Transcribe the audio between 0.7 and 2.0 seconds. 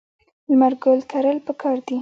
ګل کرل پکار دي.